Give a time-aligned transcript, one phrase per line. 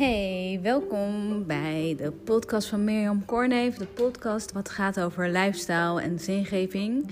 [0.00, 3.76] Hey, welkom bij de podcast van Mirjam Korneef.
[3.76, 7.10] De podcast wat gaat over lifestyle en zingeving.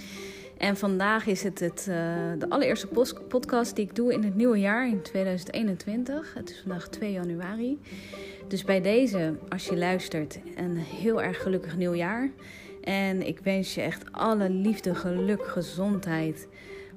[0.59, 1.95] En vandaag is het, het uh,
[2.39, 2.87] de allereerste
[3.29, 6.35] podcast die ik doe in het nieuwe jaar, in 2021.
[6.35, 7.81] Het is vandaag 2 januari.
[8.47, 12.31] Dus bij deze, als je luistert, een heel erg gelukkig nieuwjaar.
[12.83, 16.49] En ik wens je echt alle liefde, geluk, gezondheid,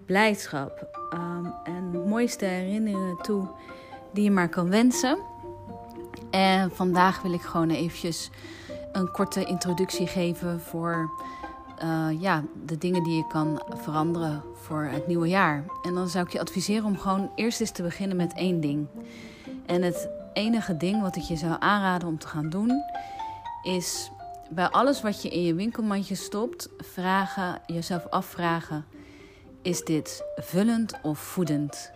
[0.06, 3.48] blijdschap um, en mooiste herinneringen toe
[4.14, 5.31] die je maar kan wensen.
[6.32, 8.30] En vandaag wil ik gewoon eventjes
[8.92, 11.10] een korte introductie geven voor
[11.84, 15.66] uh, ja, de dingen die je kan veranderen voor het nieuwe jaar.
[15.84, 18.88] En dan zou ik je adviseren om gewoon eerst eens te beginnen met één ding.
[19.66, 22.84] En het enige ding wat ik je zou aanraden om te gaan doen,
[23.64, 24.12] is
[24.50, 28.86] bij alles wat je in je winkelmandje stopt, vragen, jezelf afvragen:
[29.62, 31.92] is dit vullend of voedend?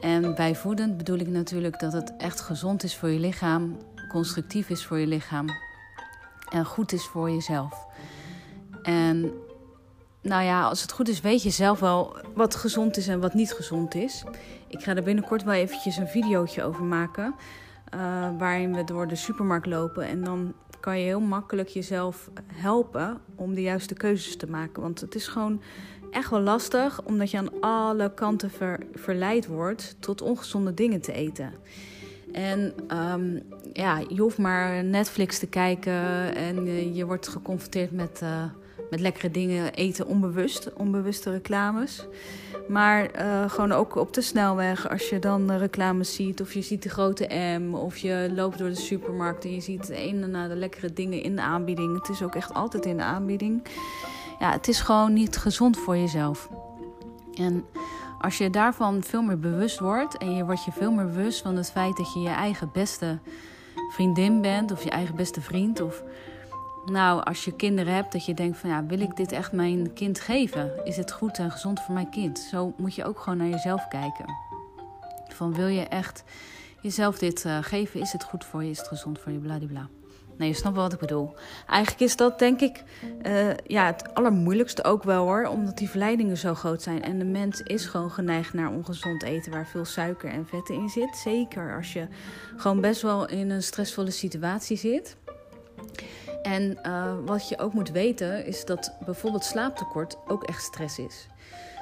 [0.00, 3.76] En bij voedend bedoel ik natuurlijk dat het echt gezond is voor je lichaam,
[4.08, 5.46] constructief is voor je lichaam
[6.50, 7.86] en goed is voor jezelf.
[8.82, 9.32] En
[10.22, 13.34] nou ja, als het goed is, weet je zelf wel wat gezond is en wat
[13.34, 14.24] niet gezond is.
[14.68, 17.34] Ik ga er binnenkort wel eventjes een videootje over maken.
[17.94, 20.04] Uh, waarin we door de supermarkt lopen.
[20.04, 24.82] En dan kan je heel makkelijk jezelf helpen om de juiste keuzes te maken.
[24.82, 25.60] Want het is gewoon
[26.10, 28.50] echt wel lastig, omdat je aan alle kanten
[28.94, 31.52] verleid wordt tot ongezonde dingen te eten.
[32.32, 32.72] En
[33.12, 38.42] um, ja, je hoeft maar Netflix te kijken en je wordt geconfronteerd met, uh,
[38.90, 42.06] met lekkere dingen eten onbewust, onbewuste reclames.
[42.68, 46.82] Maar uh, gewoon ook op de snelweg, als je dan reclames ziet, of je ziet
[46.82, 50.48] de grote M, of je loopt door de supermarkt en je ziet de ene na
[50.48, 51.98] de lekkere dingen in de aanbieding.
[51.98, 53.62] Het is ook echt altijd in de aanbieding
[54.40, 56.48] ja, het is gewoon niet gezond voor jezelf.
[57.34, 57.64] En
[58.20, 61.56] als je daarvan veel meer bewust wordt en je wordt je veel meer bewust van
[61.56, 63.18] het feit dat je je eigen beste
[63.92, 66.02] vriendin bent of je eigen beste vriend of
[66.84, 69.92] nou, als je kinderen hebt, dat je denkt van ja, wil ik dit echt mijn
[69.92, 70.84] kind geven?
[70.84, 72.38] Is het goed en gezond voor mijn kind?
[72.38, 74.24] Zo moet je ook gewoon naar jezelf kijken.
[75.28, 76.24] Van wil je echt
[76.80, 78.00] jezelf dit uh, geven?
[78.00, 78.70] Is het goed voor je?
[78.70, 79.38] Is het gezond voor je?
[79.38, 79.88] Bladibla.
[80.40, 81.34] Nee, je snapt wel wat ik bedoel.
[81.66, 82.82] Eigenlijk is dat denk ik
[83.26, 85.46] uh, ja, het allermoeilijkste ook wel hoor.
[85.46, 87.02] Omdat die verleidingen zo groot zijn.
[87.02, 90.88] En de mens is gewoon geneigd naar ongezond eten waar veel suiker en vetten in
[90.88, 91.16] zit.
[91.16, 92.06] Zeker als je
[92.56, 95.16] gewoon best wel in een stressvolle situatie zit.
[96.42, 101.26] En uh, wat je ook moet weten is dat bijvoorbeeld slaaptekort ook echt stress is.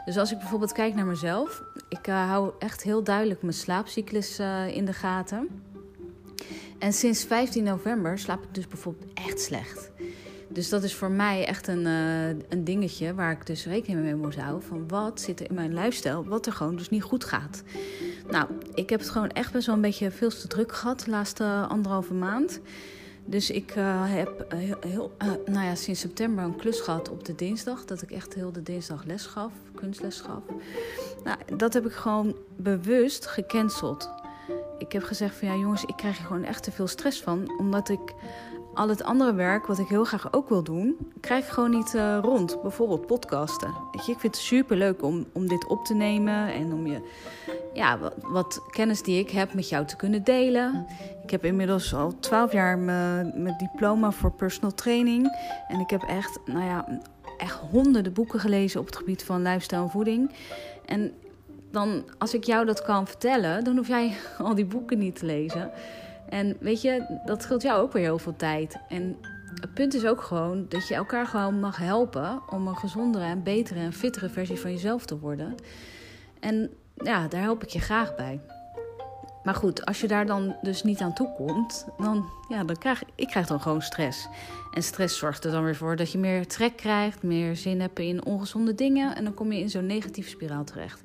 [0.05, 4.39] Dus als ik bijvoorbeeld kijk naar mezelf, ik uh, hou echt heel duidelijk mijn slaapcyclus
[4.69, 5.49] in de gaten.
[6.79, 9.91] En sinds 15 november slaap ik dus bijvoorbeeld echt slecht.
[10.49, 14.15] Dus dat is voor mij echt een, uh, een dingetje waar ik dus rekening mee
[14.15, 14.63] moet houden.
[14.63, 17.63] Van wat zit er in mijn lifestyle, wat er gewoon dus niet goed gaat.
[18.31, 21.11] Nou, ik heb het gewoon echt best wel een beetje veel te druk gehad de
[21.11, 22.61] laatste anderhalve maand.
[23.25, 25.13] Dus ik uh, heb heel, heel
[25.47, 27.85] nou ja, sinds september een klus gehad op de dinsdag.
[27.85, 30.43] Dat ik echt heel de dinsdag les gaf, kunstles gaf.
[31.25, 34.11] Nou, dat heb ik gewoon bewust gecanceld
[34.79, 37.53] ik heb gezegd van ja jongens, ik krijg er gewoon echt te veel stress van.
[37.59, 38.15] Omdat ik
[38.75, 41.95] al het andere werk, wat ik heel graag ook wil doen, krijg ik gewoon niet
[41.95, 42.63] uh, rond.
[42.63, 43.75] Bijvoorbeeld podcasten.
[43.93, 46.87] Weet je, ik vind het super leuk om, om dit op te nemen en om
[46.87, 47.01] je
[47.73, 50.87] ja, wat, wat, kennis die ik heb met jou te kunnen delen.
[51.23, 55.37] Ik heb inmiddels al twaalf jaar mijn diploma voor personal training.
[55.69, 57.01] En ik heb echt, nou ja,
[57.37, 60.31] echt honderden boeken gelezen op het gebied van lifestyle en voeding.
[60.85, 61.13] En
[61.71, 65.27] dan als ik jou dat kan vertellen, dan hoef jij al die boeken niet te
[65.27, 65.71] lezen.
[66.29, 68.77] En weet je, dat scheelt jou ook weer heel veel tijd.
[68.89, 69.17] En
[69.61, 73.43] het punt is ook gewoon dat je elkaar gewoon mag helpen om een gezondere en
[73.43, 75.55] betere en fittere versie van jezelf te worden.
[76.41, 78.41] En ja, daar help ik je graag bij.
[79.43, 83.03] Maar goed, als je daar dan dus niet aan toe komt, dan, ja, dan krijg
[83.15, 84.29] ik krijg dan gewoon stress.
[84.75, 87.99] En stress zorgt er dan weer voor dat je meer trek krijgt, meer zin hebt
[87.99, 89.17] in ongezonde dingen.
[89.17, 91.03] En dan kom je in zo'n negatieve spiraal terecht.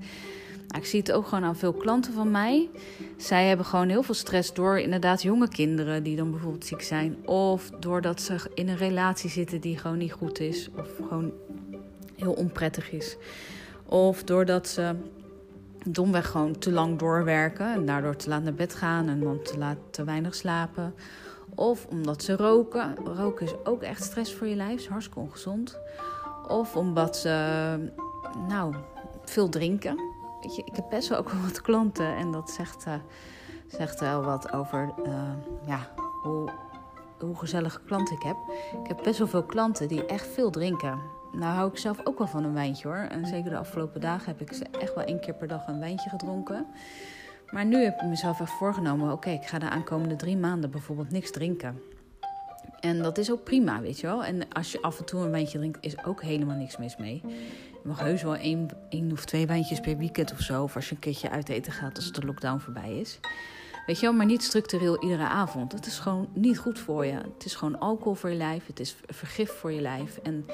[0.74, 2.70] Ik zie het ook gewoon aan veel klanten van mij.
[3.18, 7.28] Zij hebben gewoon heel veel stress door inderdaad jonge kinderen die dan bijvoorbeeld ziek zijn.
[7.28, 10.70] Of doordat ze in een relatie zitten die gewoon niet goed is.
[10.78, 11.32] Of gewoon
[12.16, 13.18] heel onprettig is.
[13.86, 14.96] Of doordat ze
[15.86, 19.58] domweg gewoon te lang doorwerken en daardoor te laat naar bed gaan en dan te,
[19.58, 20.94] laat, te weinig slapen.
[21.56, 22.96] Of omdat ze roken.
[22.96, 25.80] Roken is ook echt stress voor je lijf, is hartstikke ongezond.
[26.48, 27.30] Of omdat ze,
[28.48, 28.76] nou,
[29.24, 30.13] veel drinken
[30.46, 32.94] ik heb best wel ook wat klanten en dat zegt, uh,
[33.68, 35.14] zegt wel wat over uh,
[35.66, 35.88] ja,
[36.22, 36.50] hoe,
[37.20, 38.36] hoe gezellige klanten ik heb.
[38.82, 41.00] Ik heb best wel veel klanten die echt veel drinken.
[41.32, 42.98] Nou hou ik zelf ook wel van een wijntje hoor.
[42.98, 46.10] En zeker de afgelopen dagen heb ik echt wel één keer per dag een wijntje
[46.10, 46.66] gedronken.
[47.50, 51.12] Maar nu heb ik mezelf echt voorgenomen: oké, ik ga de aankomende drie maanden bijvoorbeeld
[51.12, 51.82] niks drinken.
[52.84, 54.24] En dat is ook prima, weet je wel.
[54.24, 57.22] En als je af en toe een wijntje drinkt, is ook helemaal niks mis mee.
[57.72, 60.64] Je mag heus wel één, één of twee wijntjes per weekend of zo.
[60.64, 63.20] Of als je een keertje uit eten gaat als de lockdown voorbij is.
[63.86, 65.72] Weet je wel, maar niet structureel iedere avond.
[65.72, 67.14] Het is gewoon niet goed voor je.
[67.14, 68.68] Het is gewoon alcohol voor je lijf.
[68.68, 70.18] Het is vergif voor je lijf.
[70.18, 70.46] En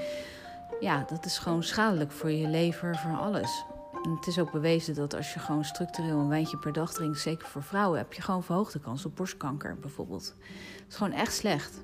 [0.79, 3.63] ja, dat is gewoon schadelijk voor je lever, voor alles.
[4.01, 7.47] Het is ook bewezen dat als je gewoon structureel een wijntje per dag drinkt, zeker
[7.47, 10.35] voor vrouwen, heb je gewoon verhoogde kans op borstkanker bijvoorbeeld.
[10.75, 11.83] Het is gewoon echt slecht.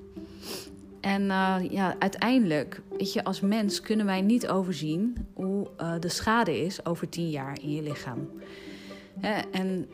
[1.00, 6.08] En uh, ja, uiteindelijk, weet je, als mens kunnen wij niet overzien hoe uh, de
[6.08, 8.30] schade is over tien jaar in je lichaam.
[9.20, 9.40] Hè?
[9.50, 9.88] En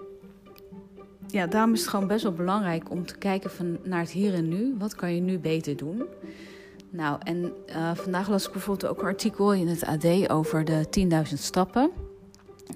[1.27, 4.35] ja, daarom is het gewoon best wel belangrijk om te kijken van naar het hier
[4.35, 4.75] en nu.
[4.79, 6.03] Wat kan je nu beter doen?
[6.91, 10.87] Nou, en uh, vandaag las ik bijvoorbeeld ook een artikel in het AD over de
[11.29, 11.91] 10.000 stappen.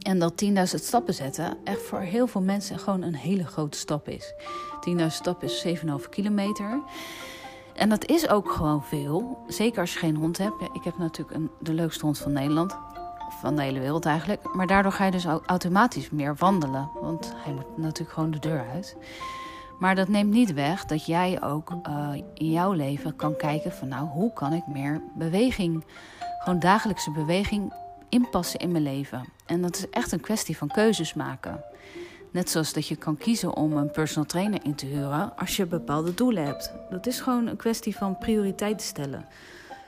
[0.03, 4.09] En dat 10.000 stappen zetten echt voor heel veel mensen gewoon een hele grote stap
[4.09, 4.35] is.
[4.99, 6.83] 10.000 stappen is 7,5 kilometer.
[7.75, 9.39] En dat is ook gewoon veel.
[9.47, 10.63] Zeker als je geen hond hebt.
[10.73, 12.77] Ik heb natuurlijk een, de leukste hond van Nederland.
[13.41, 14.55] Van de hele wereld eigenlijk.
[14.55, 16.91] Maar daardoor ga je dus automatisch meer wandelen.
[17.01, 18.97] Want hij moet natuurlijk gewoon de deur uit.
[19.79, 23.89] Maar dat neemt niet weg dat jij ook uh, in jouw leven kan kijken van
[23.89, 25.85] nou, hoe kan ik meer beweging,
[26.39, 27.73] gewoon dagelijkse beweging
[28.09, 29.36] inpassen in mijn leven.
[29.47, 31.65] En dat is echt een kwestie van keuzes maken.
[32.31, 35.67] Net zoals dat je kan kiezen om een personal trainer in te huren als je
[35.67, 36.73] bepaalde doelen hebt.
[36.91, 39.27] Dat is gewoon een kwestie van prioriteiten stellen.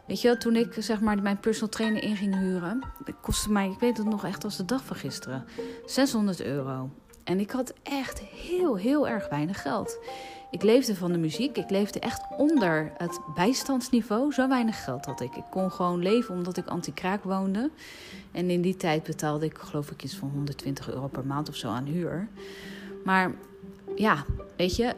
[0.07, 3.71] Weet je, toen ik zeg maar mijn personal trainer in ging huren, dat kostte mij,
[3.71, 5.45] ik weet het nog echt als de dag van gisteren,
[5.87, 6.91] 600 euro.
[7.25, 9.99] En ik had echt heel, heel erg weinig geld.
[10.51, 11.57] Ik leefde van de muziek.
[11.57, 14.33] Ik leefde echt onder het bijstandsniveau.
[14.33, 15.37] Zo weinig geld had ik.
[15.37, 17.71] Ik kon gewoon leven omdat ik anti-kraak woonde.
[18.33, 21.55] En in die tijd betaalde ik geloof ik iets van 120 euro per maand of
[21.55, 22.29] zo aan huur.
[23.05, 23.35] Maar
[23.97, 24.25] ja,
[24.57, 24.95] weet je,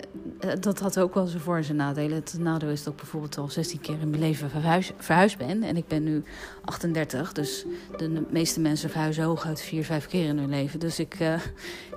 [0.60, 2.16] dat had ook wel zijn voor- en zijn nadelen.
[2.16, 5.62] Het nadeel is dat ik bijvoorbeeld al 16 keer in mijn leven verhuis, verhuisd ben.
[5.62, 6.22] En ik ben nu
[6.64, 7.64] 38, dus
[7.96, 10.80] de meeste mensen verhuizen hooguit 4, 5 keer in hun leven.
[10.80, 11.34] Dus ik, uh,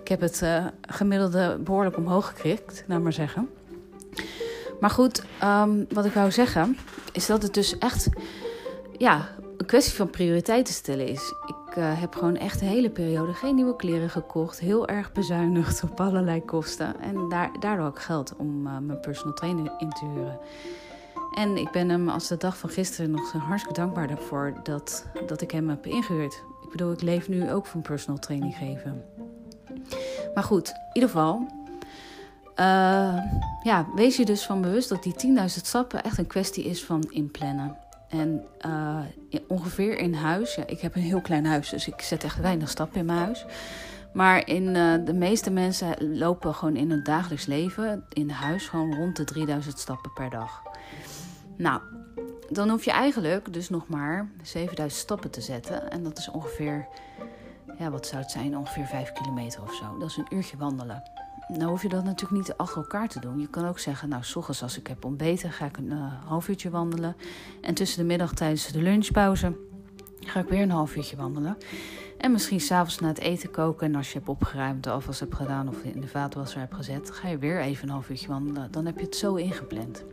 [0.01, 3.50] ik heb het uh, gemiddelde behoorlijk omhoog gekrikt, nou maar zeggen.
[4.80, 6.78] Maar goed, um, wat ik wou zeggen,
[7.12, 8.10] is dat het dus echt
[8.98, 11.34] ja, een kwestie van prioriteiten stellen is.
[11.78, 14.60] Uh, heb gewoon echt de hele periode geen nieuwe kleren gekocht.
[14.60, 17.02] Heel erg bezuinigd op allerlei kosten.
[17.02, 20.40] En daar, daardoor ook geld om uh, mijn personal trainer in te huren.
[21.34, 25.42] En ik ben hem als de dag van gisteren nog hartstikke dankbaar daarvoor dat, dat
[25.42, 26.44] ik hem heb ingehuurd.
[26.64, 29.04] Ik bedoel, ik leef nu ook van personal training geven.
[30.34, 31.48] Maar goed, in ieder geval.
[32.60, 33.18] Uh,
[33.64, 37.02] ja, wees je dus van bewust dat die 10.000 stappen echt een kwestie is van
[37.10, 37.78] inplannen.
[38.13, 39.00] En uh,
[39.48, 42.69] ongeveer in huis, ja, ik heb een heel klein huis, dus ik zet echt weinig
[42.69, 43.45] stappen in mijn huis.
[44.13, 48.95] Maar in, uh, de meeste mensen lopen gewoon in hun dagelijks leven, in huis, gewoon
[48.95, 50.62] rond de 3000 stappen per dag.
[51.57, 51.81] Nou,
[52.50, 55.92] dan hoef je eigenlijk dus nog maar 7000 stappen te zetten.
[55.92, 56.88] En dat is ongeveer,
[57.80, 58.57] ja, wat zou het zijn?
[58.57, 59.98] Ongeveer 5 kilometer of zo.
[60.00, 61.04] Dat is een uurtje wandelen.
[61.58, 63.40] Nou hoef je dat natuurlijk niet achter elkaar te doen.
[63.40, 66.14] Je kan ook zeggen, nou, s ochtends als ik heb ontbeten, ga ik een uh,
[66.26, 67.16] half uurtje wandelen.
[67.62, 69.56] En tussen de middag tijdens de lunchpauze
[70.20, 71.58] ga ik weer een half uurtje wandelen.
[72.18, 73.88] En misschien s'avonds na het eten koken.
[73.88, 77.12] En als je hebt opgeruimd, de afwas hebt gedaan of in de vaatwasser hebt gezet,
[77.12, 78.72] ga je weer even een half uurtje wandelen.
[78.72, 80.04] Dan heb je het zo ingepland.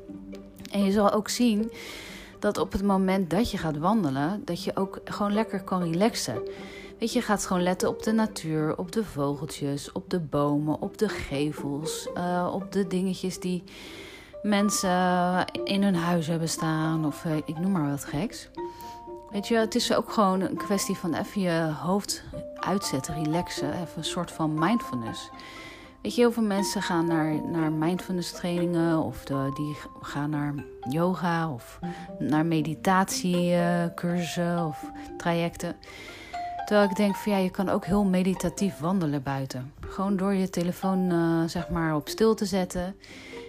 [0.71, 1.71] En je zal ook zien
[2.39, 6.43] dat op het moment dat je gaat wandelen, dat je ook gewoon lekker kan relaxen.
[7.01, 10.99] Weet je, gaat gewoon letten op de natuur, op de vogeltjes, op de bomen, op
[10.99, 13.65] de gevels, uh, op de dingetjes die
[14.43, 18.49] mensen in hun huis hebben staan of uh, ik noem maar wat geks.
[19.31, 23.97] Weet je, het is ook gewoon een kwestie van even je hoofd uitzetten, relaxen, even
[23.97, 25.31] een soort van mindfulness.
[26.03, 30.55] Weet je, heel veel mensen gaan naar, naar mindfulness trainingen of de, die gaan naar
[30.91, 31.79] yoga of
[32.19, 34.85] naar meditatiecursussen of
[35.17, 35.77] trajecten.
[36.71, 39.73] Terwijl ik denk van ja, je kan ook heel meditatief wandelen buiten.
[39.81, 42.97] Gewoon door je telefoon uh, zeg maar op stil te zetten.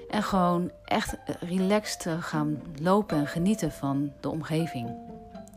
[0.10, 4.96] En gewoon echt relaxed gaan lopen en genieten van de omgeving.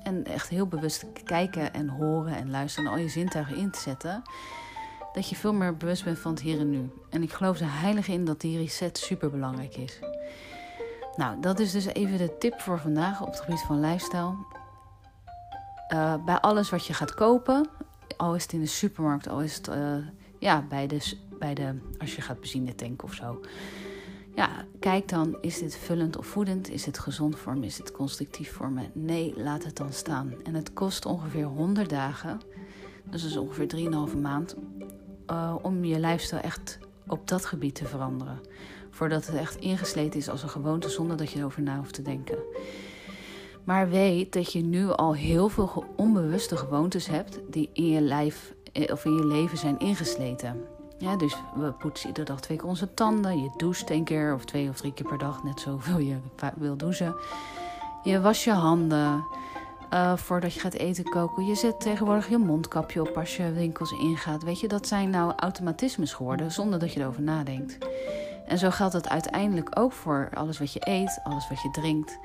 [0.02, 3.80] En echt heel bewust kijken en horen en luisteren en al je zintuigen in te
[3.80, 4.23] zetten.
[5.12, 6.90] Dat je veel meer bewust bent van het hier en nu.
[7.11, 9.99] En ik geloof er heilig in dat die reset super belangrijk is.
[11.16, 14.35] Nou, dat is dus even de tip voor vandaag op het gebied van lifestyle.
[15.93, 17.69] Uh, bij alles wat je gaat kopen,
[18.17, 19.97] al is het in de supermarkt, al is het uh,
[20.38, 23.41] ja, bij de, bij de, als je gaat benzine tanken of zo.
[24.35, 24.49] Ja,
[24.79, 26.71] kijk dan, is dit vullend of voedend?
[26.71, 27.67] Is het gezond voor me?
[27.67, 28.83] Is het constructief voor me?
[28.93, 30.33] Nee, laat het dan staan.
[30.45, 32.41] En het kost ongeveer 100 dagen,
[33.05, 34.57] dus dat is ongeveer 3,5 maand,
[35.31, 38.41] uh, om je lifestyle echt op dat gebied te veranderen.
[38.91, 42.03] Voordat het echt ingesleten is als een gewoonte zonder dat je erover na hoeft te
[42.03, 42.38] denken.
[43.64, 48.54] Maar weet dat je nu al heel veel onbewuste gewoontes hebt die in je lijf
[48.73, 50.61] eh, of in je leven zijn ingesleten.
[50.99, 53.42] Ja, dus we poetsen iedere dag twee keer onze tanden.
[53.42, 56.16] Je doucht één keer of twee of drie keer per dag, net zoveel je
[56.56, 57.14] wil douchen.
[58.02, 59.25] Je was je handen
[59.92, 61.47] uh, voordat je gaat eten koken.
[61.47, 64.42] Je zet tegenwoordig je mondkapje op als je winkels ingaat.
[64.42, 67.78] Weet je, dat zijn nou automatismes geworden zonder dat je erover nadenkt.
[68.47, 72.18] En zo geldt het uiteindelijk ook voor alles wat je eet, alles wat je drinkt.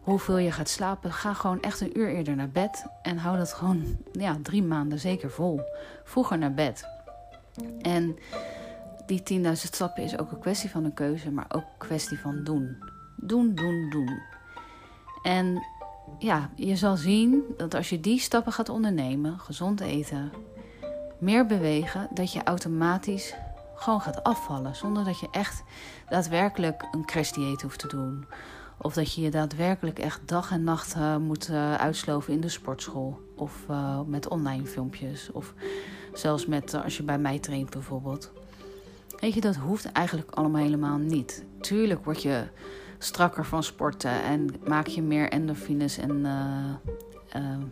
[0.00, 1.12] Hoeveel je gaat slapen.
[1.12, 2.86] Ga gewoon echt een uur eerder naar bed.
[3.02, 5.60] En hou dat gewoon ja, drie maanden zeker vol.
[6.04, 6.88] Vroeger naar bed.
[7.80, 8.18] En
[9.06, 12.44] die 10.000 stappen is ook een kwestie van een keuze, maar ook een kwestie van
[12.44, 12.76] doen.
[13.16, 14.22] Doen, doen, doen.
[15.22, 15.62] En
[16.18, 20.32] ja, je zal zien dat als je die stappen gaat ondernemen, gezond eten,
[21.18, 23.34] meer bewegen, dat je automatisch
[23.74, 24.76] gewoon gaat afvallen.
[24.76, 25.62] Zonder dat je echt
[26.08, 28.26] daadwerkelijk een crash dieet hoeft te doen.
[28.82, 32.48] Of dat je je daadwerkelijk echt dag en nacht uh, moet uh, uitsloven in de
[32.48, 33.20] sportschool.
[33.36, 35.30] Of uh, met online filmpjes.
[35.32, 35.54] Of
[36.12, 38.32] zelfs met als je bij mij traint bijvoorbeeld.
[39.18, 41.44] Weet je, dat hoeft eigenlijk allemaal helemaal niet.
[41.60, 42.44] Tuurlijk word je
[42.98, 46.26] strakker van sporten en maak je meer endorfines en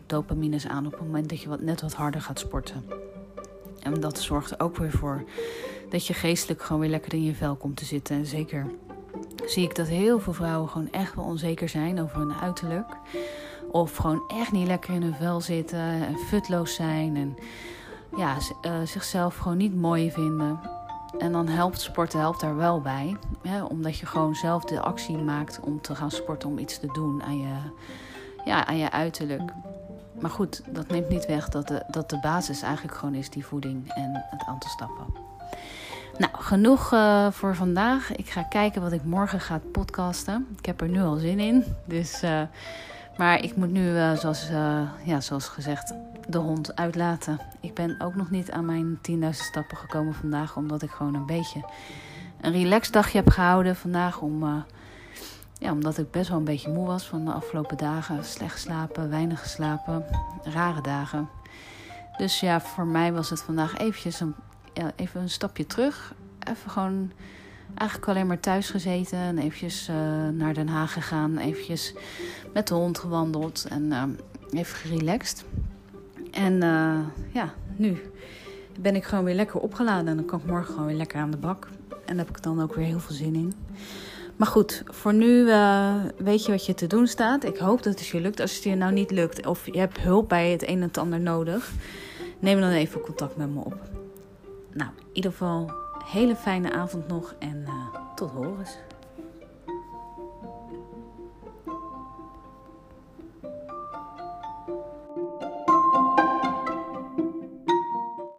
[0.07, 2.85] dopamines aan op het moment dat je wat, net wat harder gaat sporten.
[3.81, 5.25] En dat zorgt er ook weer voor
[5.91, 8.17] dat je geestelijk gewoon weer lekker in je vel komt te zitten.
[8.17, 8.67] En zeker
[9.51, 12.87] zie ik dat heel veel vrouwen gewoon echt wel onzeker zijn over hun uiterlijk.
[13.71, 17.17] Of gewoon echt niet lekker in hun vel zitten en futloos zijn.
[17.17, 17.37] En
[18.17, 20.61] ja, uh, zichzelf gewoon niet mooi vinden.
[21.19, 23.17] En dan helpt sporten helpt daar wel bij.
[23.43, 26.89] Hè, omdat je gewoon zelf de actie maakt om te gaan sporten, om iets te
[26.93, 27.55] doen aan je,
[28.45, 29.53] ja, aan je uiterlijk.
[30.21, 33.47] Maar goed, dat neemt niet weg dat de, dat de basis eigenlijk gewoon is die
[33.47, 35.28] voeding en het aantal stappen.
[36.19, 38.17] Nou, genoeg uh, voor vandaag.
[38.17, 40.47] Ik ga kijken wat ik morgen ga podcasten.
[40.59, 41.65] Ik heb er nu al zin in.
[41.85, 42.41] Dus, uh,
[43.17, 44.49] maar ik moet nu, uh, zoals,
[45.05, 45.95] ja, zoals gezegd,
[46.29, 47.41] de hond uitlaten.
[47.61, 50.57] Ik ben ook nog niet aan mijn 10.000 stappen gekomen vandaag.
[50.57, 51.65] Omdat ik gewoon een beetje
[52.41, 54.21] een relax dagje heb gehouden vandaag.
[54.21, 54.65] Om,
[55.59, 58.25] ja, omdat ik best wel een beetje moe was van de afgelopen dagen.
[58.25, 60.05] Slecht geslapen, weinig geslapen,
[60.43, 61.29] rare dagen.
[62.17, 64.35] Dus ja, voor mij was het vandaag eventjes een
[64.97, 66.15] even een stapje terug.
[66.49, 67.13] Even gewoon
[67.75, 69.19] eigenlijk alleen maar thuis gezeten.
[69.19, 69.97] En eventjes uh,
[70.29, 71.39] naar Den Haag gegaan.
[71.39, 71.95] Eventjes
[72.53, 73.67] met de hond gewandeld.
[73.69, 74.03] En uh,
[74.61, 75.45] even gerelaxed.
[76.31, 76.99] En uh,
[77.33, 77.99] ja, nu
[78.81, 80.09] ben ik gewoon weer lekker opgeladen.
[80.09, 81.69] En dan kan ik morgen gewoon weer lekker aan de bak.
[81.91, 83.55] En daar heb ik dan ook weer heel veel zin in.
[84.37, 85.45] Maar goed, voor nu
[86.17, 87.45] weet je wat je te doen staat.
[87.45, 88.41] Ik hoop dat het je lukt.
[88.41, 90.99] Als het je nou niet lukt of je hebt hulp bij het een en het
[90.99, 91.73] ander nodig,
[92.39, 93.99] neem dan even contact met me op.
[94.79, 95.71] Nou, in ieder geval
[96.05, 98.77] hele fijne avond nog en uh, tot horens.